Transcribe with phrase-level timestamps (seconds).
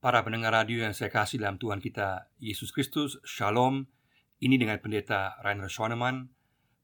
[0.00, 3.84] Para pendengar radio yang saya kasih dalam Tuhan kita Yesus Kristus, Shalom.
[4.40, 6.32] Ini dengan pendeta Rainer Schoenemann.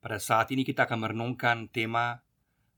[0.05, 2.21] Pada saat ini kita akan merenungkan tema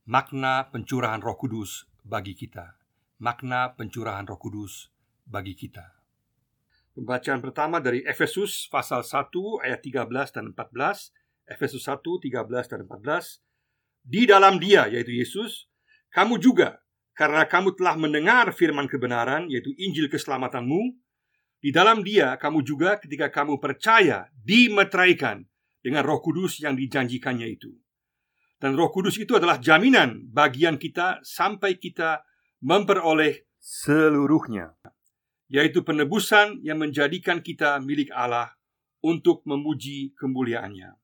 [0.06, 2.78] makna pencurahan Roh Kudus bagi kita.
[3.18, 4.94] Makna pencurahan Roh Kudus
[5.26, 5.98] bagi kita.
[6.94, 9.34] Pembacaan pertama dari Efesus pasal 1
[9.66, 10.06] ayat 13
[10.38, 11.50] dan 14.
[11.50, 13.42] Efesus 1 13 dan 14.
[14.06, 15.66] Di dalam Dia yaitu Yesus,
[16.14, 16.78] kamu juga
[17.18, 20.94] karena kamu telah mendengar firman kebenaran, yaitu Injil keselamatanmu,
[21.58, 25.42] di dalam dia kamu juga ketika kamu percaya dimeteraikan
[25.82, 27.74] dengan roh kudus yang dijanjikannya itu.
[28.62, 32.22] Dan roh kudus itu adalah jaminan bagian kita sampai kita
[32.62, 34.78] memperoleh seluruhnya.
[35.50, 38.54] Yaitu penebusan yang menjadikan kita milik Allah
[39.02, 40.94] untuk memuji kemuliaannya.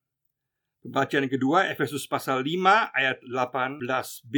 [0.86, 4.34] Pembacaan kedua Efesus pasal 5 ayat 18b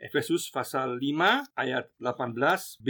[0.00, 2.88] Efesus pasal 5 ayat 18b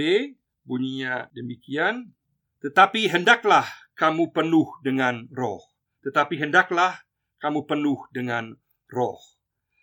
[0.62, 2.14] bunyinya demikian
[2.62, 3.66] Tetapi hendaklah
[3.98, 5.64] kamu penuh dengan roh.
[6.06, 7.02] Tetapi hendaklah
[7.42, 8.54] kamu penuh dengan
[8.86, 9.18] roh.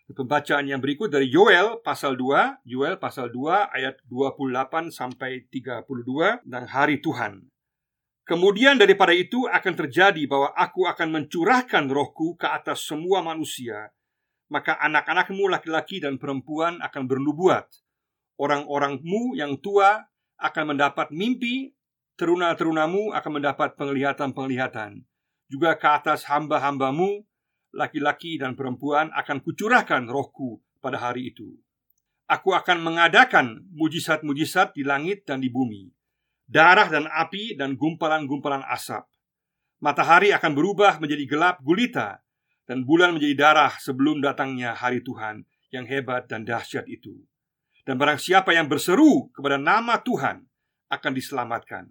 [0.07, 6.65] Pembacaan yang berikut dari Yoel pasal 2 Yoel pasal 2 ayat 28 sampai 32 tentang
[6.71, 7.43] hari Tuhan.
[8.23, 13.91] Kemudian daripada itu akan terjadi bahwa aku akan mencurahkan rohku ke atas semua manusia
[14.47, 17.67] maka anak-anakmu laki-laki dan perempuan akan bernubuat.
[18.39, 21.73] Orang-orangmu yang tua akan mendapat mimpi,
[22.15, 25.03] teruna-terunamu akan mendapat penglihatan-penglihatan.
[25.47, 27.23] Juga ke atas hamba-hambamu,
[27.75, 31.57] laki-laki dan perempuan akan kucurahkan rohku pada hari itu.
[32.27, 35.87] Aku akan mengadakan mujizat-mujizat di langit dan di bumi,
[36.43, 39.07] darah dan api dan gumpalan-gumpalan asap.
[39.79, 42.19] Matahari akan berubah menjadi gelap gulita,
[42.67, 47.23] dan bulan menjadi darah sebelum datangnya hari Tuhan yang hebat dan dahsyat itu.
[47.87, 50.43] Dan barang siapa yang berseru kepada nama Tuhan
[50.91, 51.87] akan diselamatkan.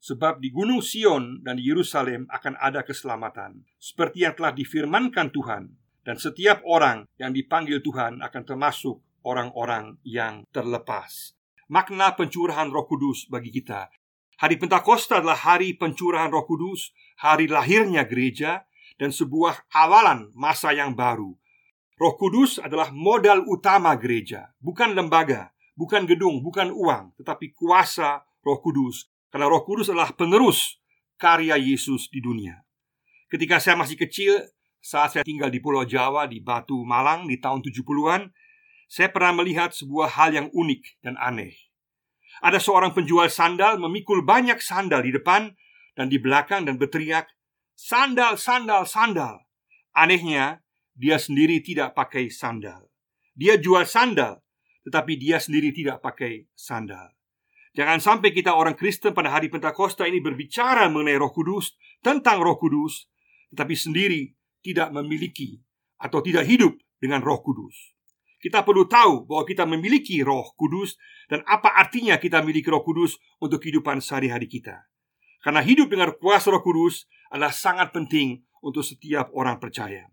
[0.00, 5.72] Sebab di Gunung Sion dan di Yerusalem akan ada keselamatan, seperti yang telah difirmankan Tuhan,
[6.04, 11.32] dan setiap orang yang dipanggil Tuhan akan termasuk orang-orang yang terlepas.
[11.72, 13.88] Makna pencurahan Roh Kudus bagi kita.
[14.36, 18.68] Hari Pentakosta adalah hari pencurahan Roh Kudus, hari lahirnya gereja,
[18.98, 21.34] dan sebuah awalan masa yang baru.
[21.94, 28.58] Roh Kudus adalah modal utama gereja, bukan lembaga, bukan gedung, bukan uang, tetapi kuasa Roh
[28.58, 29.06] Kudus.
[29.30, 30.82] Karena Roh Kudus adalah penerus
[31.18, 32.62] karya Yesus di dunia.
[33.30, 34.42] Ketika saya masih kecil,
[34.84, 38.30] saat saya tinggal di Pulau Jawa di Batu Malang di tahun 70-an,
[38.84, 41.56] saya pernah melihat sebuah hal yang unik dan aneh.
[42.44, 45.54] Ada seorang penjual sandal memikul banyak sandal di depan
[45.94, 47.30] dan di belakang dan berteriak,
[47.74, 49.42] Sandal, sandal, sandal.
[49.98, 50.62] Anehnya,
[50.94, 52.86] dia sendiri tidak pakai sandal.
[53.34, 54.46] Dia jual sandal,
[54.86, 57.10] tetapi dia sendiri tidak pakai sandal.
[57.74, 62.54] Jangan sampai kita orang Kristen pada hari Pentakosta ini berbicara mengenai Roh Kudus, tentang Roh
[62.54, 63.10] Kudus,
[63.50, 64.30] tetapi sendiri
[64.62, 65.58] tidak memiliki
[65.98, 67.98] atau tidak hidup dengan Roh Kudus.
[68.38, 70.94] Kita perlu tahu bahwa kita memiliki Roh Kudus
[71.26, 74.86] dan apa artinya kita memiliki Roh Kudus untuk kehidupan sehari-hari kita.
[75.42, 80.08] Karena hidup dengan kuasa Roh Kudus adalah sangat penting untuk setiap orang percaya.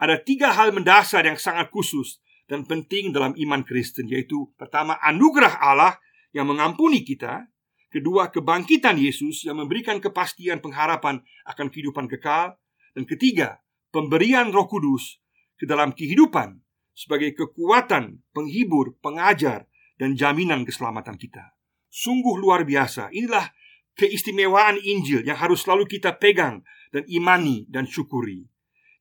[0.00, 5.60] Ada tiga hal mendasar yang sangat khusus dan penting dalam iman Kristen, yaitu pertama, anugerah
[5.60, 6.00] Allah
[6.32, 7.46] yang mengampuni kita,
[7.92, 12.56] kedua, kebangkitan Yesus yang memberikan kepastian pengharapan akan kehidupan kekal,
[12.96, 13.62] dan ketiga,
[13.94, 15.22] pemberian Roh Kudus
[15.54, 16.58] ke dalam kehidupan
[16.96, 19.70] sebagai kekuatan penghibur, pengajar,
[20.00, 21.54] dan jaminan keselamatan kita.
[21.92, 23.12] Sungguh luar biasa.
[23.12, 23.52] Inilah
[24.00, 28.48] keistimewaan Injil yang harus selalu kita pegang dan imani dan syukuri.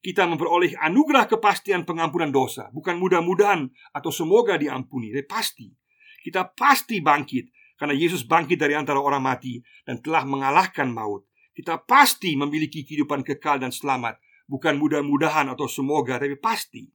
[0.04, 5.68] Kita memperoleh anugerah kepastian pengampunan dosa, bukan mudah-mudahan atau semoga diampuni, tapi pasti.
[6.20, 11.24] Kita pasti bangkit karena Yesus bangkit dari antara orang mati dan telah mengalahkan maut.
[11.56, 16.88] Kita pasti memiliki kehidupan kekal dan selamat, bukan mudah-mudahan atau semoga, tapi pasti.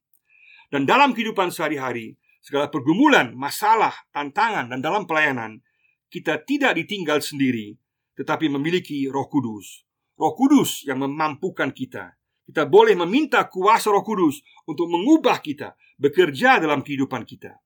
[0.69, 5.61] Dan dalam kehidupan sehari-hari, segala pergumulan, masalah, tantangan, dan dalam pelayanan,
[6.09, 7.77] kita tidak ditinggal sendiri,
[8.15, 9.83] tetapi memiliki Roh Kudus.
[10.15, 12.15] Roh Kudus yang memampukan kita.
[12.45, 17.57] Kita boleh meminta kuasa Roh Kudus untuk mengubah kita, bekerja dalam kehidupan kita.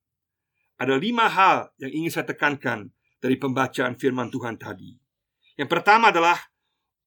[0.78, 4.94] Ada lima hal yang ingin saya tekankan dari pembacaan firman Tuhan tadi.
[5.58, 6.38] Yang pertama adalah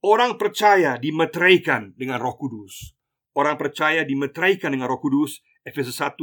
[0.03, 2.91] orang percaya dimeteraikan dengan Roh Kudus.
[3.31, 6.19] Orang percaya dimeteraikan dengan Roh Kudus, Efesus 1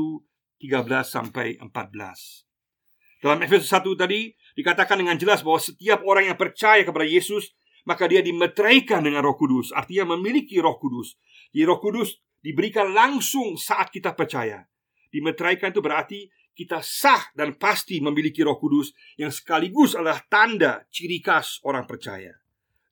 [0.59, 3.23] 13 sampai 14.
[3.23, 7.55] Dalam Efesus 1 tadi dikatakan dengan jelas bahwa setiap orang yang percaya kepada Yesus
[7.89, 11.17] maka dia dimeteraikan dengan Roh Kudus, artinya memiliki Roh Kudus.
[11.49, 14.69] Di Roh Kudus diberikan langsung saat kita percaya.
[15.09, 21.25] Dimeteraikan itu berarti kita sah dan pasti memiliki Roh Kudus yang sekaligus adalah tanda ciri
[21.25, 22.37] khas orang percaya.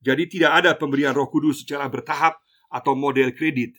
[0.00, 2.40] Jadi tidak ada pemberian Roh Kudus secara bertahap
[2.72, 3.76] atau model kredit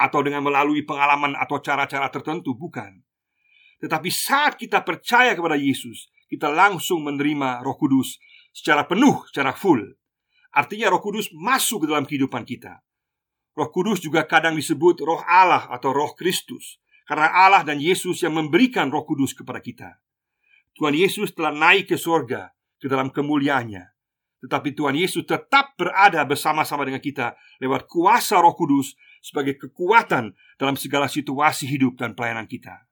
[0.00, 2.96] atau dengan melalui pengalaman atau cara-cara tertentu, bukan.
[3.76, 8.18] Tetapi saat kita percaya kepada Yesus, kita langsung menerima Roh Kudus
[8.50, 9.82] secara penuh, secara full.
[10.54, 12.82] Artinya Roh Kudus masuk ke dalam kehidupan kita.
[13.56, 18.34] Roh Kudus juga kadang disebut Roh Allah atau Roh Kristus karena Allah dan Yesus yang
[18.34, 20.02] memberikan roh kudus kepada kita
[20.74, 23.86] Tuhan Yesus telah naik ke surga Ke dalam kemuliaannya
[24.42, 30.74] Tetapi Tuhan Yesus tetap berada bersama-sama dengan kita Lewat kuasa roh kudus Sebagai kekuatan dalam
[30.74, 32.84] segala situasi hidup dan pelayanan kita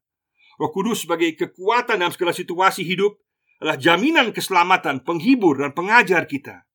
[0.63, 3.19] Roh kudus sebagai kekuatan dalam segala situasi hidup
[3.65, 6.69] Adalah jaminan keselamatan, penghibur dan pengajar kita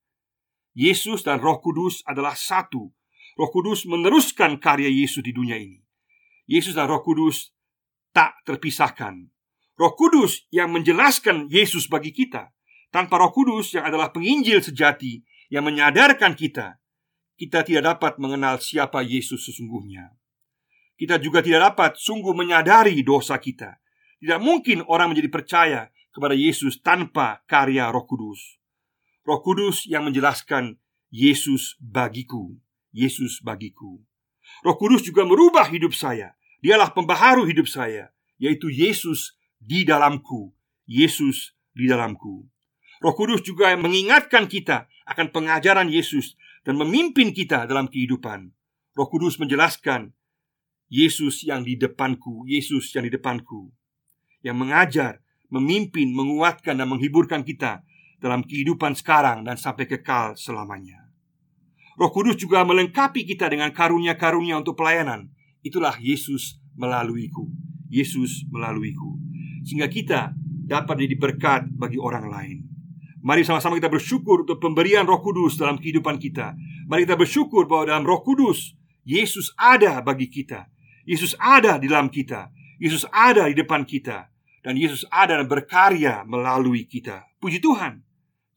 [0.74, 2.90] Yesus dan roh kudus adalah satu
[3.40, 5.80] Roh Kudus meneruskan karya Yesus di dunia ini.
[6.44, 7.56] Yesus dan Roh Kudus
[8.12, 9.32] tak terpisahkan.
[9.80, 12.52] Roh Kudus yang menjelaskan Yesus bagi kita,
[12.92, 16.84] tanpa Roh Kudus yang adalah penginjil sejati yang menyadarkan kita,
[17.40, 20.12] kita tidak dapat mengenal siapa Yesus sesungguhnya.
[21.00, 23.80] Kita juga tidak dapat sungguh menyadari dosa kita.
[24.20, 28.58] Tidak mungkin orang menjadi percaya kepada Yesus tanpa karya Roh Kudus.
[29.26, 30.78] Roh Kudus yang menjelaskan
[31.14, 32.58] Yesus bagiku,
[32.94, 34.02] Yesus bagiku.
[34.66, 40.52] Roh Kudus juga merubah hidup saya Dialah pembaharu hidup saya, yaitu Yesus di dalamku.
[40.84, 42.44] Yesus di dalamku.
[43.00, 46.36] Roh Kudus juga mengingatkan kita akan pengajaran Yesus
[46.68, 48.52] dan memimpin kita dalam kehidupan.
[48.92, 50.12] Roh Kudus menjelaskan
[50.92, 53.72] Yesus yang di depanku, Yesus yang di depanku,
[54.44, 57.82] yang mengajar, memimpin, menguatkan, dan menghiburkan kita
[58.22, 61.10] dalam kehidupan sekarang dan sampai kekal selamanya.
[62.00, 65.28] Roh Kudus juga melengkapi kita dengan karunia-karunia untuk pelayanan,
[65.60, 67.52] Itulah Yesus melaluiku.
[67.92, 69.20] Yesus melaluiku.
[69.68, 70.32] Sehingga kita
[70.64, 72.58] dapat jadi berkat bagi orang lain.
[73.20, 76.56] Mari sama-sama kita bersyukur untuk pemberian Roh Kudus dalam kehidupan kita.
[76.88, 80.72] Mari kita bersyukur bahwa dalam Roh Kudus Yesus ada bagi kita.
[81.04, 82.48] Yesus ada di dalam kita.
[82.80, 84.32] Yesus ada di depan kita
[84.66, 87.28] dan Yesus ada dan berkarya melalui kita.
[87.40, 88.04] Puji Tuhan.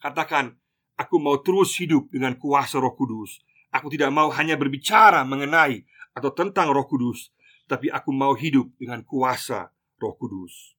[0.03, 0.59] Katakan,
[0.99, 3.39] aku mau terus hidup dengan kuasa Roh Kudus.
[3.73, 7.33] Aku tidak mau hanya berbicara mengenai atau tentang Roh Kudus,
[7.71, 9.71] tapi aku mau hidup dengan kuasa
[10.03, 10.75] Roh Kudus.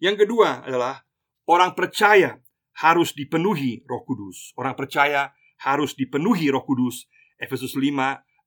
[0.00, 1.04] Yang kedua adalah
[1.44, 2.40] orang percaya
[2.80, 4.56] harus dipenuhi Roh Kudus.
[4.56, 7.04] Orang percaya harus dipenuhi Roh Kudus.
[7.40, 7.92] Efesus 5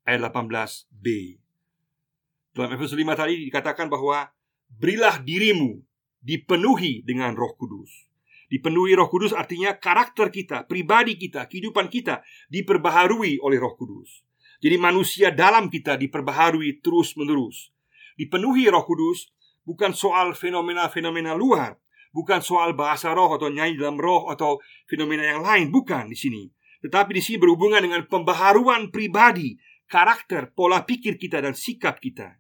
[0.06, 1.06] ayat 18b.
[2.54, 4.30] Dalam Efesus 5 tadi dikatakan bahwa
[4.80, 5.82] berilah dirimu
[6.24, 7.92] dipenuhi dengan Roh Kudus.
[8.48, 12.22] Dipenuhi Roh Kudus artinya karakter kita, pribadi kita, kehidupan kita
[12.54, 14.24] diperbaharui oleh Roh Kudus.
[14.64, 17.74] Jadi manusia dalam kita diperbaharui terus-menerus.
[18.16, 19.34] Dipenuhi Roh Kudus
[19.68, 21.76] bukan soal fenomena-fenomena luar,
[22.14, 26.44] bukan soal bahasa roh atau nyanyi dalam roh atau fenomena yang lain, bukan di sini.
[26.84, 29.56] Tetapi di sini berhubungan dengan pembaharuan pribadi,
[29.88, 32.38] karakter, pola pikir kita dan sikap kita.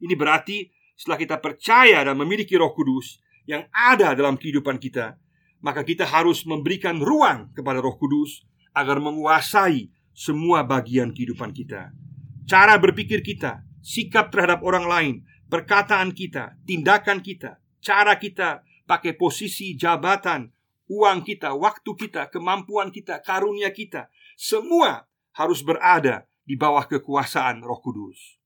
[0.00, 5.16] Ini berarti setelah kita percaya dan memiliki Roh Kudus yang ada dalam kehidupan kita,
[5.64, 8.44] maka kita harus memberikan ruang kepada Roh Kudus
[8.76, 11.96] agar menguasai semua bagian kehidupan kita.
[12.44, 15.14] Cara berpikir kita, sikap terhadap orang lain,
[15.48, 20.52] perkataan kita, tindakan kita, cara kita pakai posisi jabatan,
[20.84, 27.80] uang kita, waktu kita, kemampuan kita, karunia kita, semua harus berada di bawah kekuasaan Roh
[27.80, 28.36] Kudus.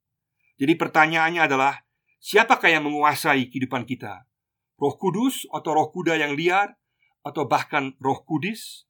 [0.54, 1.83] Jadi pertanyaannya adalah,
[2.24, 4.24] siapakah yang menguasai kehidupan kita?
[4.80, 6.72] Roh Kudus atau Roh Kuda yang liar
[7.20, 8.88] atau bahkan Roh Kudus?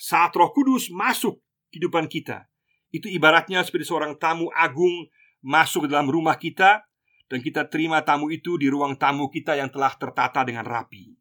[0.00, 2.48] Saat Roh Kudus masuk kehidupan kita.
[2.88, 5.12] Itu ibaratnya seperti seorang tamu agung
[5.44, 6.84] masuk ke dalam rumah kita
[7.28, 11.12] dan kita terima tamu itu di ruang tamu kita yang telah tertata dengan rapi.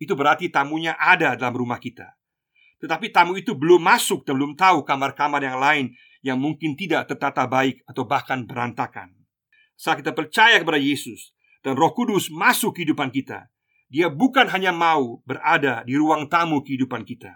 [0.00, 2.16] Itu berarti tamunya ada dalam rumah kita.
[2.80, 5.92] Tetapi tamu itu belum masuk dan belum tahu kamar-kamar yang lain
[6.24, 9.19] yang mungkin tidak tertata baik atau bahkan berantakan.
[9.80, 11.32] Saat kita percaya kepada Yesus
[11.64, 13.48] dan Roh Kudus masuk kehidupan kita,
[13.88, 17.32] Dia bukan hanya mau berada di ruang tamu kehidupan kita.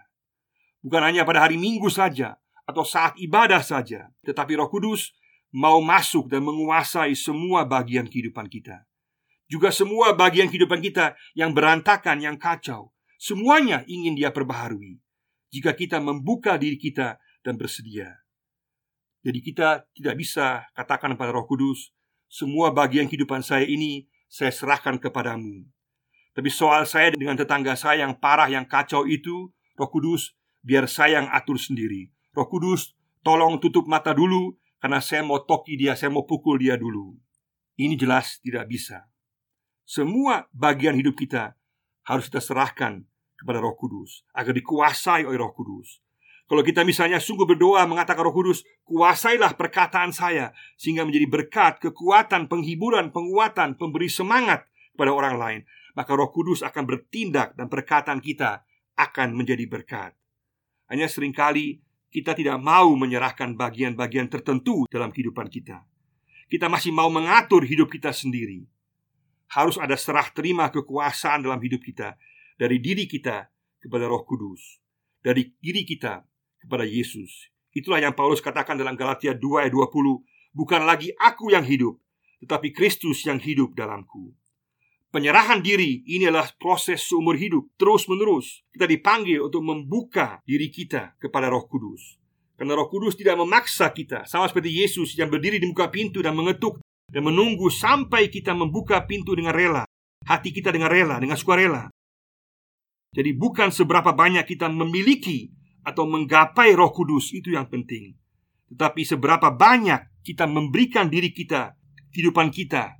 [0.85, 2.37] Bukan hanya pada hari Minggu saja,
[2.69, 5.17] atau saat ibadah saja, tetapi Roh Kudus
[5.57, 8.85] mau masuk dan menguasai semua bagian kehidupan kita.
[9.49, 15.01] Juga semua bagian kehidupan kita yang berantakan, yang kacau, semuanya ingin Dia perbaharui.
[15.49, 18.21] Jika kita membuka diri kita dan bersedia.
[19.25, 21.94] Jadi kita tidak bisa katakan pada Roh Kudus,
[22.35, 25.71] semua bagian kehidupan saya ini saya serahkan kepadamu.
[26.35, 30.35] Tapi soal saya dengan tetangga saya yang parah, yang kacau itu, Roh Kudus,
[30.67, 32.11] biar saya yang atur sendiri.
[32.35, 36.75] Roh Kudus, tolong tutup mata dulu karena saya mau toki dia, saya mau pukul dia
[36.75, 37.14] dulu.
[37.79, 39.07] Ini jelas tidak bisa.
[39.85, 41.61] semua bagian hidup kita
[42.09, 43.05] harus kita serahkan
[43.37, 46.04] kepada Roh Kudus agar dikuasai oleh Roh Kudus.
[46.45, 52.53] Kalau kita misalnya sungguh berdoa mengatakan Roh Kudus, kuasailah perkataan saya sehingga menjadi berkat, kekuatan,
[52.53, 55.61] penghiburan, penguatan, pemberi semangat kepada orang lain,
[55.97, 58.61] maka Roh Kudus akan bertindak dan perkataan kita
[58.93, 60.13] akan menjadi berkat.
[60.93, 61.81] Hanya sering kali
[62.13, 65.81] kita tidak mau menyerahkan bagian-bagian tertentu dalam kehidupan kita.
[66.47, 68.69] Kita masih mau mengatur hidup kita sendiri.
[69.49, 72.21] Harus ada serah terima kekuasaan dalam hidup kita
[72.61, 73.49] dari diri kita
[73.81, 74.79] kepada Roh Kudus,
[75.25, 76.34] dari diri kita
[76.64, 77.52] kepada Yesus.
[77.75, 81.99] Itulah yang Paulus katakan dalam Galatia 2 ayat 20, bukan lagi aku yang hidup,
[82.40, 84.33] tetapi Kristus yang hidup dalamku.
[85.14, 88.66] Penyerahan diri ini adalah proses seumur hidup, terus-menerus.
[88.75, 92.18] Kita dipanggil untuk membuka diri kita kepada Roh Kudus.
[92.59, 96.35] Karena Roh Kudus tidak memaksa kita, sama seperti Yesus yang berdiri di muka pintu dan
[96.35, 99.87] mengetuk dan menunggu sampai kita membuka pintu dengan rela,
[100.26, 101.90] hati kita dengan rela, dengan sukarela.
[103.14, 105.47] Jadi bukan seberapa banyak kita memiliki
[105.85, 108.17] atau menggapai Roh Kudus itu yang penting.
[108.73, 111.76] Tetapi seberapa banyak kita memberikan diri kita,
[112.11, 112.97] kehidupan kita,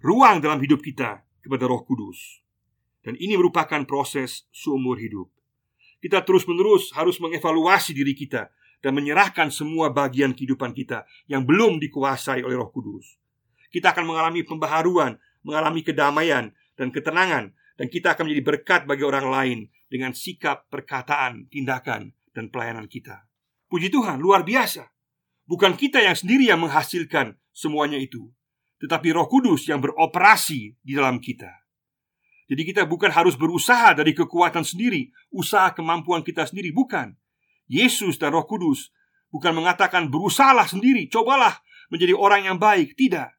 [0.00, 2.40] ruang dalam hidup kita kepada Roh Kudus.
[3.04, 5.28] Dan ini merupakan proses seumur hidup.
[6.02, 8.50] Kita terus-menerus harus mengevaluasi diri kita
[8.82, 13.20] dan menyerahkan semua bagian kehidupan kita yang belum dikuasai oleh Roh Kudus.
[13.70, 19.26] Kita akan mengalami pembaharuan, mengalami kedamaian dan ketenangan dan kita akan menjadi berkat bagi orang
[19.28, 23.28] lain dengan sikap, perkataan, tindakan dan pelayanan kita.
[23.68, 24.88] Puji Tuhan, luar biasa.
[25.48, 28.32] Bukan kita yang sendiri yang menghasilkan semuanya itu,
[28.80, 31.48] tetapi Roh Kudus yang beroperasi di dalam kita.
[32.52, 37.16] Jadi kita bukan harus berusaha dari kekuatan sendiri, usaha kemampuan kita sendiri, bukan.
[37.70, 38.92] Yesus dan Roh Kudus
[39.32, 43.32] bukan mengatakan berusahalah sendiri, cobalah menjadi orang yang baik, tidak.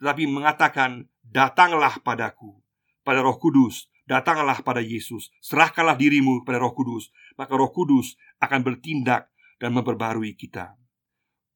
[0.00, 2.56] Tetapi mengatakan datanglah padaku,
[3.04, 8.62] pada Roh Kudus Datanglah pada Yesus, serahkanlah dirimu pada Roh Kudus, maka Roh Kudus akan
[8.62, 10.78] bertindak dan memperbarui kita.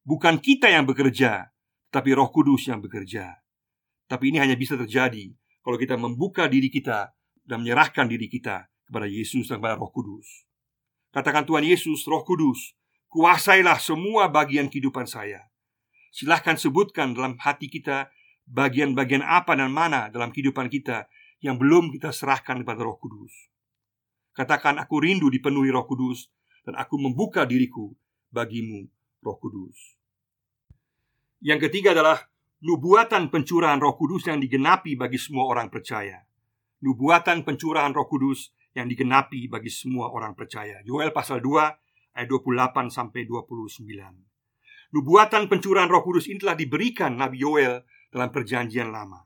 [0.03, 1.55] Bukan kita yang bekerja,
[1.95, 3.39] tapi Roh Kudus yang bekerja.
[4.11, 5.31] Tapi ini hanya bisa terjadi
[5.63, 7.15] kalau kita membuka diri kita
[7.47, 10.27] dan menyerahkan diri kita kepada Yesus dan kepada Roh Kudus.
[11.15, 12.75] Katakan Tuhan Yesus, Roh Kudus,
[13.07, 15.47] kuasailah semua bagian kehidupan saya.
[16.11, 18.11] Silahkan sebutkan dalam hati kita
[18.51, 21.07] bagian-bagian apa dan mana dalam kehidupan kita
[21.41, 23.33] yang belum kita serahkan kepada Roh Kudus.
[24.37, 26.29] Katakan, "Aku rindu dipenuhi Roh Kudus,
[26.65, 27.93] dan aku membuka diriku
[28.33, 28.87] bagimu,
[29.25, 29.97] Roh Kudus."
[31.41, 32.21] Yang ketiga adalah
[32.61, 36.21] nubuatan pencurahan Roh Kudus yang digenapi bagi semua orang percaya.
[36.85, 40.81] Nubuatan pencurahan Roh Kudus yang digenapi bagi semua orang percaya.
[40.85, 43.89] Yoel pasal 2 ayat 28 sampai 29.
[44.91, 47.81] Nubuatan pencurahan Roh Kudus ini telah diberikan Nabi Yoel
[48.11, 49.23] dalam perjanjian lama.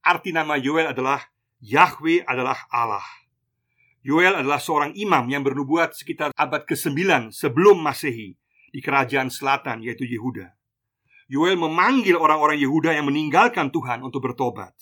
[0.00, 1.20] Arti nama Yoel adalah
[1.60, 3.04] Yahweh adalah Allah.
[4.00, 8.32] Yoel adalah seorang imam yang bernubuat sekitar abad ke-9 sebelum Masehi
[8.72, 10.56] di kerajaan selatan yaitu Yehuda.
[11.28, 14.72] Yoel memanggil orang-orang Yehuda yang meninggalkan Tuhan untuk bertobat.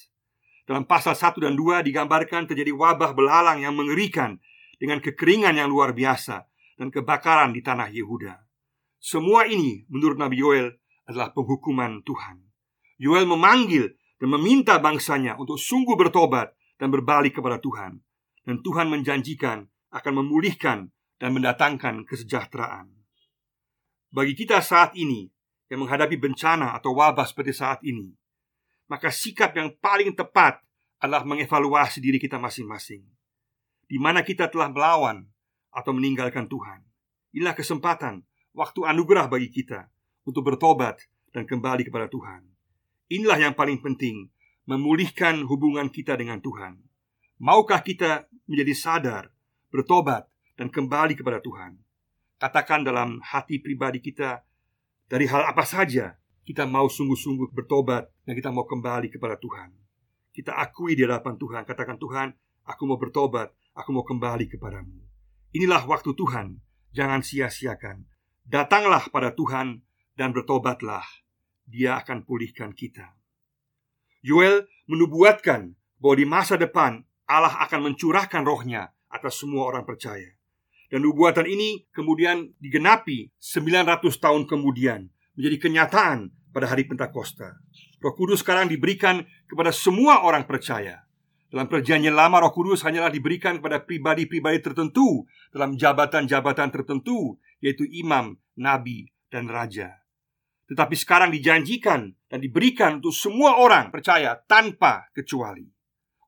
[0.70, 4.38] Dalam pasal 1 dan 2 digambarkan terjadi wabah belalang yang mengerikan
[4.78, 6.46] dengan kekeringan yang luar biasa
[6.78, 8.38] dan kebakaran di tanah Yehuda.
[9.02, 10.78] Semua ini menurut Nabi Yoel
[11.10, 12.38] adalah penghukuman Tuhan.
[13.02, 18.00] Yoel memanggil dan meminta bangsanya untuk sungguh bertobat dan berbalik kepada Tuhan.
[18.46, 20.88] Dan Tuhan menjanjikan akan memulihkan
[21.20, 22.88] dan mendatangkan kesejahteraan.
[24.08, 25.28] Bagi kita saat ini
[25.68, 28.16] yang menghadapi bencana atau wabah seperti saat ini,
[28.88, 30.64] maka sikap yang paling tepat
[30.96, 33.04] adalah mengevaluasi diri kita masing-masing.
[33.84, 35.28] Di mana kita telah melawan
[35.68, 36.80] atau meninggalkan Tuhan.
[37.36, 38.24] Inilah kesempatan,
[38.56, 39.92] waktu anugerah bagi kita
[40.24, 42.48] untuk bertobat dan kembali kepada Tuhan.
[43.12, 44.32] Inilah yang paling penting
[44.68, 46.76] memulihkan hubungan kita dengan Tuhan.
[47.40, 49.24] Maukah kita menjadi sadar,
[49.72, 50.28] bertobat,
[50.60, 51.80] dan kembali kepada Tuhan?
[52.36, 54.44] Katakan dalam hati pribadi kita,
[55.08, 59.72] dari hal apa saja kita mau sungguh-sungguh bertobat dan kita mau kembali kepada Tuhan.
[60.36, 62.28] Kita akui di hadapan Tuhan, katakan Tuhan,
[62.68, 65.00] aku mau bertobat, aku mau kembali kepadamu.
[65.56, 66.60] Inilah waktu Tuhan,
[66.92, 68.04] jangan sia-siakan.
[68.44, 69.80] Datanglah pada Tuhan
[70.12, 71.04] dan bertobatlah.
[71.64, 73.17] Dia akan pulihkan kita.
[74.22, 80.38] Yoel menubuatkan bahwa di masa depan Allah akan mencurahkan rohnya atas semua orang percaya.
[80.88, 87.60] Dan nubuatan ini kemudian digenapi 900 tahun kemudian menjadi kenyataan pada hari Pentakosta.
[88.00, 91.04] Roh Kudus sekarang diberikan kepada semua orang percaya.
[91.52, 98.40] Dalam perjanjian lama Roh Kudus hanyalah diberikan kepada pribadi-pribadi tertentu dalam jabatan-jabatan tertentu yaitu imam,
[98.56, 99.92] nabi, dan raja.
[100.68, 105.64] Tetapi sekarang dijanjikan dan diberikan untuk semua orang percaya tanpa kecuali.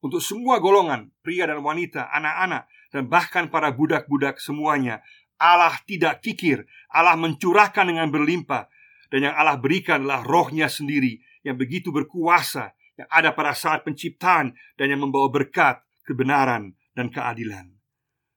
[0.00, 5.04] untuk semua golongan, pria dan wanita, anak-anak, dan bahkan para budak-budak semuanya.
[5.40, 8.68] Allah tidak kikir, Allah mencurahkan dengan berlimpah,
[9.12, 14.52] dan yang Allah berikan adalah rohnya sendiri yang begitu berkuasa, yang ada pada saat penciptaan
[14.76, 17.72] dan yang membawa berkat, kebenaran, dan keadilan.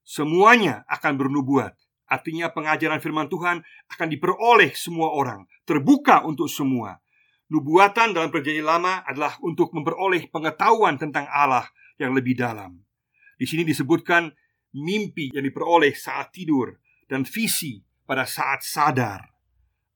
[0.04, 1.76] Semuanya akan bernubuat,
[2.10, 7.00] artinya pengajaran firman Tuhan akan diperoleh semua orang, terbuka untuk semua.
[7.52, 11.70] Nubuatan dalam perjanjian lama adalah untuk memperoleh pengetahuan tentang Allah
[12.02, 12.82] yang lebih dalam.
[13.38, 14.32] Di sini disebutkan
[14.74, 16.74] mimpi yang diperoleh saat tidur
[17.06, 19.22] dan visi pada saat sadar.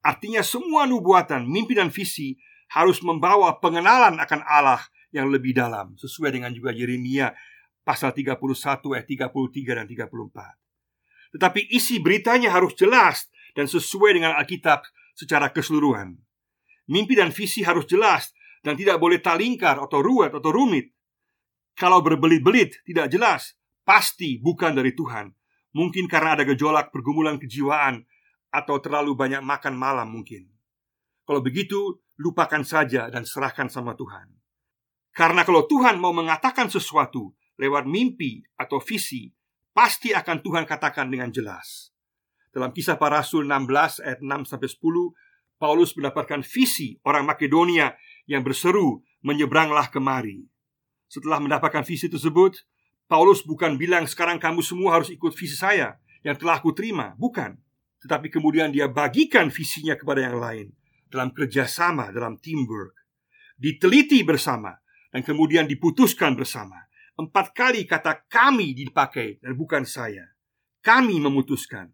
[0.06, 2.38] Artinya semua nubuatan, mimpi dan visi
[2.72, 7.32] harus membawa pengenalan akan Allah yang lebih dalam sesuai dengan juga Yeremia
[7.88, 8.38] pasal 31
[8.92, 10.67] ayat 33 dan 34.
[11.36, 14.86] Tetapi isi beritanya harus jelas dan sesuai dengan Alkitab
[15.18, 16.14] secara keseluruhan.
[16.88, 18.32] Mimpi dan visi harus jelas
[18.64, 20.94] dan tidak boleh talingkar atau ruwet atau rumit.
[21.78, 23.54] Kalau berbelit-belit, tidak jelas,
[23.84, 25.30] pasti bukan dari Tuhan.
[25.76, 28.02] Mungkin karena ada gejolak pergumulan kejiwaan
[28.50, 30.48] atau terlalu banyak makan malam mungkin.
[31.28, 34.32] Kalau begitu, lupakan saja dan serahkan sama Tuhan.
[35.14, 39.34] Karena kalau Tuhan mau mengatakan sesuatu lewat mimpi atau visi,
[39.78, 41.94] pasti akan Tuhan katakan dengan jelas.
[42.50, 45.14] Dalam kisah para rasul 16 ayat 6 sampai 10,
[45.62, 47.94] Paulus mendapatkan visi orang Makedonia
[48.26, 50.50] yang berseru, "Menyeberanglah kemari."
[51.06, 52.58] Setelah mendapatkan visi tersebut,
[53.06, 57.62] Paulus bukan bilang, "Sekarang kamu semua harus ikut visi saya yang telah aku terima." Bukan,
[58.02, 60.74] tetapi kemudian dia bagikan visinya kepada yang lain
[61.14, 62.98] dalam kerjasama, dalam teamwork,
[63.54, 64.74] diteliti bersama,
[65.14, 66.87] dan kemudian diputuskan bersama.
[67.18, 70.38] Empat kali kata "kami" dipakai dan bukan saya.
[70.86, 71.90] Kami memutuskan.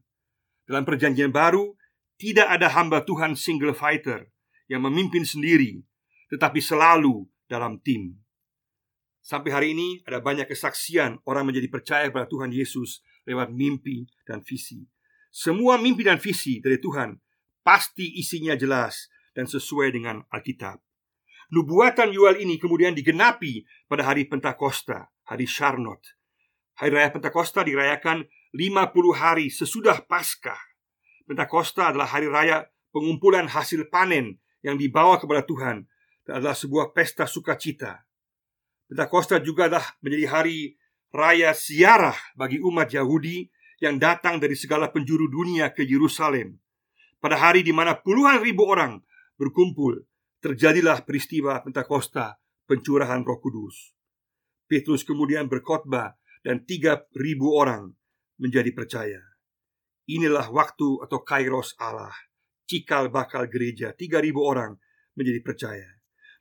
[0.67, 1.79] Dalam Perjanjian Baru,
[2.19, 4.27] tidak ada hamba Tuhan single fighter
[4.67, 5.79] yang memimpin sendiri,
[6.27, 8.19] tetapi selalu dalam tim.
[9.23, 14.43] Sampai hari ini ada banyak kesaksian orang menjadi percaya kepada Tuhan Yesus lewat mimpi dan
[14.43, 14.83] visi.
[15.31, 17.15] Semua mimpi dan visi dari Tuhan
[17.63, 20.83] pasti isinya jelas dan sesuai dengan Alkitab.
[21.55, 26.13] Nubuatan Yuel ini kemudian digenapi pada hari Pentakosta, hari Sharnot.
[26.77, 30.61] Hari Raya Pentakosta dirayakan 50 hari sesudah Paskah.
[31.25, 35.89] Pentakosta adalah hari raya pengumpulan hasil panen yang dibawa kepada Tuhan
[36.21, 38.05] dan adalah sebuah pesta sukacita.
[38.85, 40.57] Pentakosta juga adalah menjadi hari
[41.09, 43.49] raya siarah bagi umat Yahudi
[43.81, 46.61] yang datang dari segala penjuru dunia ke Yerusalem.
[47.17, 49.01] Pada hari di mana puluhan ribu orang
[49.39, 50.03] berkumpul,
[50.43, 53.92] terjadilah peristiwa Pentakosta pencurahan Roh Kudus.
[54.73, 57.93] Petrus kemudian berkhotbah dan tiga ribu orang
[58.41, 59.21] menjadi percaya.
[60.09, 62.09] Inilah waktu atau kairos Allah
[62.65, 63.93] Cikal bakal gereja.
[63.93, 64.73] 3000 orang
[65.13, 65.85] menjadi percaya.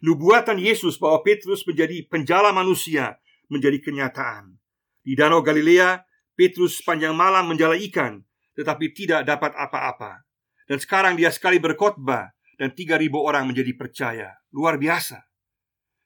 [0.00, 3.20] Nubuatan Yesus bahwa Petrus menjadi penjala manusia
[3.52, 4.56] Menjadi kenyataan.
[5.04, 6.00] Di Danau Galilea
[6.32, 8.24] Petrus sepanjang malam menjala ikan
[8.56, 10.24] Tetapi tidak dapat apa-apa.
[10.64, 14.32] Dan sekarang dia sekali berkhotbah Dan 3000 orang menjadi percaya.
[14.56, 15.20] Luar biasa.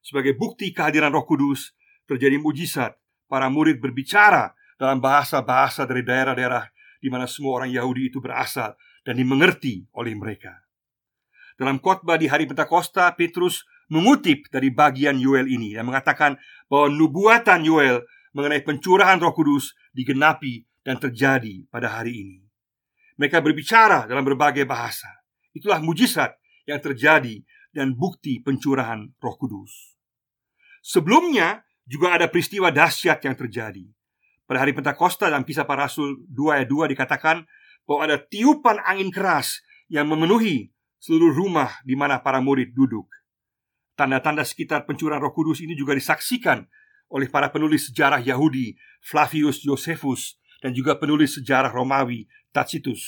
[0.03, 1.71] Sebagai bukti kehadiran roh kudus
[2.07, 2.95] Terjadi mujizat
[3.27, 6.71] Para murid berbicara dalam bahasa-bahasa dari daerah-daerah
[7.03, 10.63] di mana semua orang Yahudi itu berasal dan dimengerti oleh mereka.
[11.59, 16.39] Dalam khotbah di hari Pentakosta, Petrus mengutip dari bagian Yoel ini dan mengatakan
[16.71, 22.39] bahwa nubuatan Yoel mengenai pencurahan Roh Kudus digenapi dan terjadi pada hari ini.
[23.19, 25.09] Mereka berbicara dalam berbagai bahasa.
[25.51, 26.37] Itulah mujizat
[26.69, 27.43] yang terjadi
[27.75, 29.97] dan bukti pencurahan Roh Kudus.
[30.85, 33.87] Sebelumnya juga ada peristiwa dahsyat yang terjadi.
[34.47, 37.47] Pada hari Pentakosta dalam kisah para rasul 2 ayat 2 dikatakan
[37.87, 43.07] bahwa ada tiupan angin keras yang memenuhi seluruh rumah di mana para murid duduk.
[43.95, 46.67] Tanda-tanda sekitar pencurahan Roh Kudus ini juga disaksikan
[47.09, 53.07] oleh para penulis sejarah Yahudi Flavius Josephus dan juga penulis sejarah Romawi Tacitus.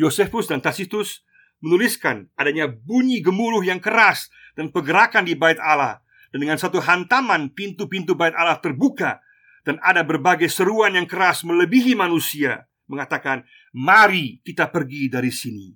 [0.00, 1.24] Josephus dan Tacitus
[1.60, 7.54] menuliskan adanya bunyi gemuruh yang keras dan pergerakan di bait Allah dan dengan satu hantaman
[7.54, 9.22] pintu-pintu bait Allah terbuka
[9.66, 13.42] dan ada berbagai seruan yang keras melebihi manusia mengatakan,
[13.74, 15.74] "Mari kita pergi dari sini."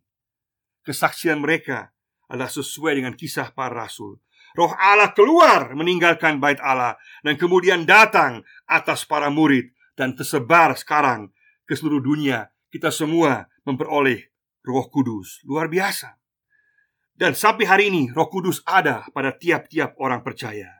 [0.87, 1.91] Kesaksian mereka
[2.31, 4.23] adalah sesuai dengan kisah para rasul.
[4.55, 11.31] Roh Allah keluar meninggalkan bait Allah dan kemudian datang atas para murid dan tersebar sekarang
[11.67, 12.51] ke seluruh dunia.
[12.71, 14.31] Kita semua memperoleh
[14.63, 15.43] Roh Kudus.
[15.43, 16.20] Luar biasa.
[17.21, 20.73] Dan sampai hari ini Roh Kudus ada pada tiap-tiap orang percaya.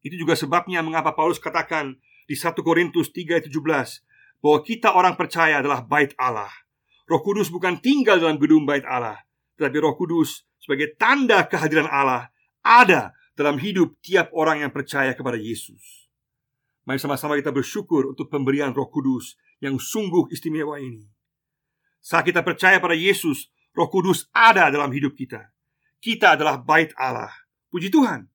[0.00, 5.20] Itu juga sebabnya mengapa Paulus katakan di 1 Korintus 3 ayat 17 bahwa kita orang
[5.20, 6.48] percaya adalah bait Allah.
[7.04, 9.20] Roh Kudus bukan tinggal dalam gedung bait Allah,
[9.60, 12.32] tetapi Roh Kudus sebagai tanda kehadiran Allah
[12.64, 16.08] ada dalam hidup tiap orang yang percaya kepada Yesus.
[16.88, 21.04] Mari sama-sama kita bersyukur untuk pemberian Roh Kudus yang sungguh istimewa ini.
[22.00, 25.52] Saat kita percaya pada Yesus, Roh Kudus ada dalam hidup kita.
[26.02, 27.30] Kita adalah bait Allah.
[27.70, 28.26] Puji Tuhan.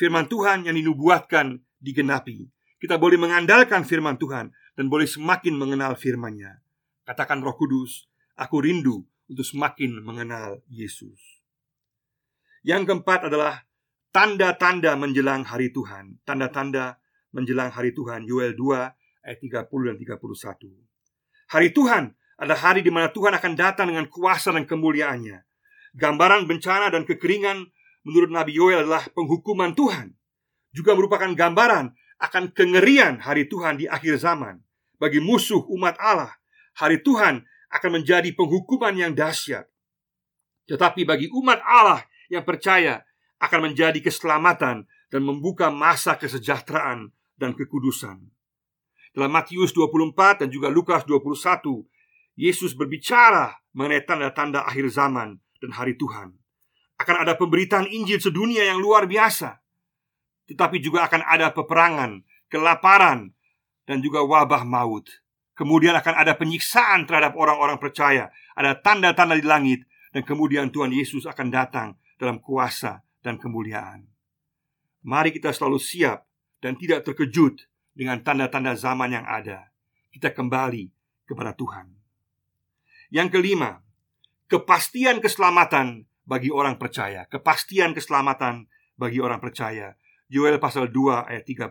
[0.00, 2.48] Firman Tuhan yang dinubuatkan digenapi.
[2.80, 6.64] Kita boleh mengandalkan firman Tuhan dan boleh semakin mengenal firman-Nya.
[7.04, 8.08] Katakan Roh Kudus,
[8.40, 11.44] aku rindu untuk semakin mengenal Yesus.
[12.64, 13.68] Yang keempat adalah
[14.16, 16.24] tanda-tanda menjelang hari Tuhan.
[16.24, 16.96] Tanda-tanda
[17.36, 21.52] menjelang hari Tuhan Yoel 2 ayat 30 dan 31.
[21.52, 25.49] Hari Tuhan adalah hari di mana Tuhan akan datang dengan kuasa dan kemuliaannya.
[25.98, 27.66] Gambaran bencana dan kekeringan
[28.06, 30.14] menurut Nabi Yoel adalah penghukuman Tuhan.
[30.70, 34.62] Juga merupakan gambaran akan kengerian hari Tuhan di akhir zaman.
[35.00, 36.30] Bagi musuh umat Allah,
[36.78, 39.66] hari Tuhan akan menjadi penghukuman yang dahsyat.
[40.70, 43.02] Tetapi bagi umat Allah yang percaya
[43.42, 48.20] akan menjadi keselamatan dan membuka masa kesejahteraan dan kekudusan.
[49.10, 51.82] Dalam Matius 24 dan juga Lukas 21,
[52.38, 56.34] Yesus berbicara mengenai tanda-tanda akhir zaman dan hari Tuhan.
[57.00, 59.60] Akan ada pemberitaan Injil sedunia yang luar biasa.
[60.48, 62.20] Tetapi juga akan ada peperangan,
[62.50, 63.32] kelaparan,
[63.88, 65.08] dan juga wabah maut.
[65.56, 68.32] Kemudian akan ada penyiksaan terhadap orang-orang percaya.
[68.56, 69.80] Ada tanda-tanda di langit.
[70.10, 74.10] Dan kemudian Tuhan Yesus akan datang dalam kuasa dan kemuliaan.
[75.06, 76.26] Mari kita selalu siap
[76.60, 79.70] dan tidak terkejut dengan tanda-tanda zaman yang ada.
[80.10, 80.90] Kita kembali
[81.24, 81.94] kepada Tuhan.
[83.14, 83.80] Yang kelima,
[84.50, 87.24] kepastian keselamatan bagi orang percaya.
[87.30, 88.66] Kepastian keselamatan
[88.98, 89.94] bagi orang percaya.
[90.26, 91.70] Yoel pasal 2 ayat 32.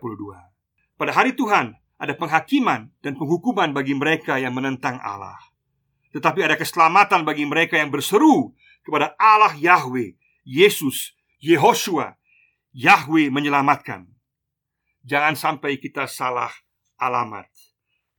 [0.95, 5.37] Pada hari Tuhan ada penghakiman dan penghukuman bagi mereka yang menentang Allah.
[6.15, 10.15] Tetapi ada keselamatan bagi mereka yang berseru kepada Allah Yahweh,
[10.47, 11.13] Yesus,
[11.43, 12.15] Yehoshua,
[12.71, 14.07] Yahweh menyelamatkan.
[15.03, 16.51] Jangan sampai kita salah
[16.95, 17.47] alamat.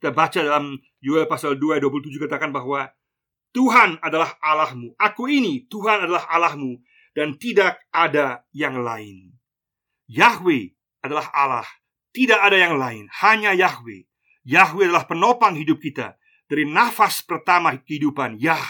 [0.01, 2.89] Kita baca dalam Yoel pasal 2 ayat 27 katakan bahwa
[3.51, 4.95] Tuhan adalah Allahmu.
[4.95, 6.79] Aku ini Tuhan adalah Allahmu
[7.17, 9.35] dan tidak ada yang lain.
[10.11, 11.69] Yahweh adalah Allah,
[12.11, 14.07] tidak ada yang lain, hanya Yahweh.
[14.47, 16.19] Yahweh adalah penopang hidup kita
[16.51, 18.67] dari nafas pertama kehidupan Yah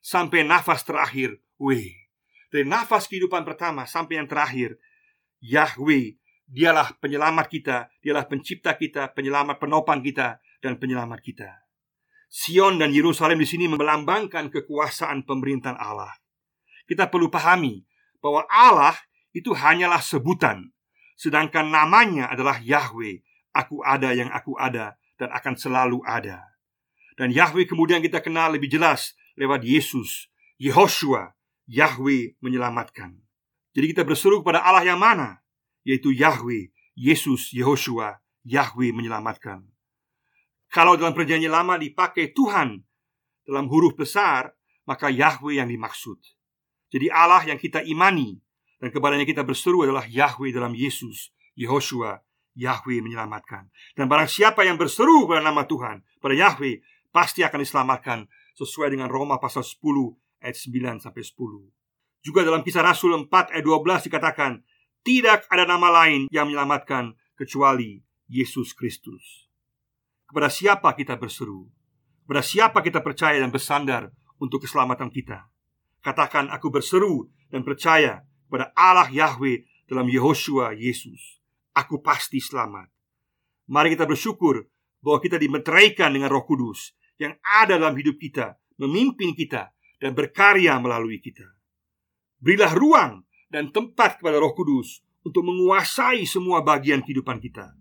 [0.00, 1.92] sampai nafas terakhir Weh.
[2.48, 4.80] Dari nafas kehidupan pertama sampai yang terakhir
[5.44, 6.16] Yahweh
[6.48, 11.67] Dialah penyelamat kita, dialah pencipta kita, penyelamat penopang kita, dan penyelamat kita.
[12.28, 16.12] Sion dan Yerusalem di sini melambangkan kekuasaan pemerintahan Allah.
[16.84, 17.84] Kita perlu pahami
[18.20, 18.96] bahwa Allah
[19.32, 20.68] itu hanyalah sebutan,
[21.16, 23.24] sedangkan namanya adalah Yahweh.
[23.56, 26.44] Aku ada yang aku ada dan akan selalu ada.
[27.16, 31.34] Dan Yahweh kemudian kita kenal lebih jelas lewat Yesus, Yehoshua,
[31.66, 33.18] Yahweh menyelamatkan.
[33.74, 35.42] Jadi kita berseru kepada Allah yang mana?
[35.88, 39.64] yaitu Yahweh, Yesus, Yehoshua, Yahweh menyelamatkan.
[40.68, 42.76] Kalau dalam perjanjian lama dipakai Tuhan
[43.48, 44.52] dalam huruf besar,
[44.84, 46.20] maka Yahweh yang dimaksud.
[46.88, 48.36] Jadi Allah yang kita imani
[48.80, 52.20] dan kepadanya kita berseru adalah Yahweh dalam Yesus, Yehoshua,
[52.56, 53.68] Yahweh menyelamatkan.
[53.96, 56.80] Dan barang siapa yang berseru pada nama Tuhan, pada Yahweh,
[57.12, 58.18] pasti akan diselamatkan
[58.56, 59.80] sesuai dengan Roma pasal 10
[60.44, 61.72] ayat 9 sampai 10.
[62.20, 64.52] Juga dalam kisah Rasul 4 ayat 12 dikatakan,
[65.06, 69.47] tidak ada nama lain yang menyelamatkan kecuali Yesus Kristus.
[70.28, 71.72] Kepada siapa kita berseru?
[72.28, 75.48] Kepada siapa kita percaya dan bersandar untuk keselamatan kita?
[76.04, 81.40] Katakan aku berseru dan percaya kepada Allah Yahweh dalam Yehoshua Yesus.
[81.72, 82.92] Aku pasti selamat.
[83.72, 84.68] Mari kita bersyukur
[85.00, 90.76] bahwa kita dimeteraikan dengan Roh Kudus yang ada dalam hidup kita, memimpin kita dan berkarya
[90.76, 91.56] melalui kita.
[92.36, 97.77] Berilah ruang dan tempat kepada Roh Kudus untuk menguasai semua bagian kehidupan kita.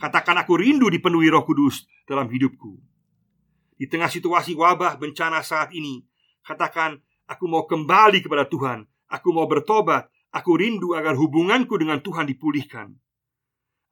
[0.00, 2.80] Katakan aku rindu dipenuhi Roh Kudus dalam hidupku.
[3.76, 6.00] Di tengah situasi wabah bencana saat ini,
[6.40, 6.96] katakan
[7.28, 12.96] aku mau kembali kepada Tuhan, aku mau bertobat, aku rindu agar hubunganku dengan Tuhan dipulihkan.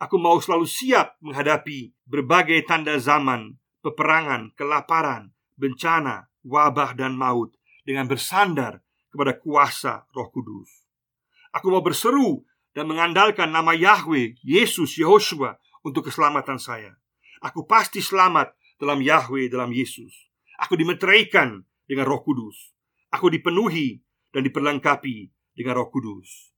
[0.01, 5.29] Aku mau selalu siap menghadapi berbagai tanda zaman, peperangan, kelaparan,
[5.61, 7.53] bencana, wabah dan maut
[7.85, 8.81] dengan bersandar
[9.13, 10.89] kepada kuasa Roh Kudus.
[11.53, 16.95] Aku mau berseru dan mengandalkan nama Yahweh, Yesus, Yehoshua untuk keselamatan saya.
[17.41, 20.29] Aku pasti selamat dalam Yahweh, dalam Yesus.
[20.61, 22.77] Aku dimeteraikan dengan Roh Kudus.
[23.09, 26.53] Aku dipenuhi dan diperlengkapi dengan Roh Kudus.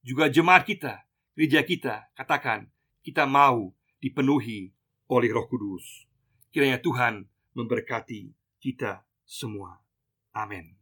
[0.00, 1.04] Juga jemaat kita,
[1.36, 2.72] gereja kita, katakan
[3.04, 4.72] kita mau dipenuhi
[5.12, 6.08] oleh Roh Kudus.
[6.48, 9.84] Kiranya Tuhan memberkati kita semua.
[10.32, 10.79] Amin.